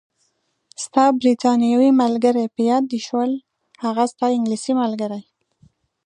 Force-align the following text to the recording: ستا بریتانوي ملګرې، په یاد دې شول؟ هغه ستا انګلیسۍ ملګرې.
ستا 0.83 1.05
بریتانوي 1.19 1.89
ملګرې، 2.01 2.45
په 2.53 2.61
یاد 2.69 2.83
دې 2.91 2.99
شول؟ 3.07 3.31
هغه 3.83 4.03
ستا 4.11 4.25
انګلیسۍ 4.37 4.73
ملګرې. 4.81 5.21